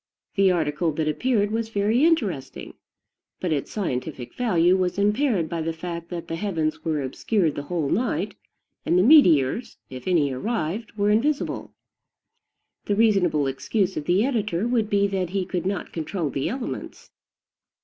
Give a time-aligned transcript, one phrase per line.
[0.33, 2.73] The article that appeared was very interesting;
[3.39, 7.61] but its scientific value was impaired by the fact that the heavens were obscured the
[7.61, 8.33] whole night,
[8.83, 11.71] and the meteors, if any arrived, were invisible.
[12.85, 17.11] The reasonable excuse of the editor would be that he could not control the elements.